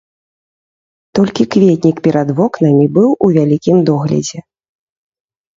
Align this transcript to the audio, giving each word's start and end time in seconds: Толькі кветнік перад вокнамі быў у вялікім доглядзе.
Толькі 1.19 1.43
кветнік 1.55 1.97
перад 2.09 2.27
вокнамі 2.39 2.85
быў 2.97 3.09
у 3.27 3.29
вялікім 3.37 3.77
доглядзе. 3.91 4.39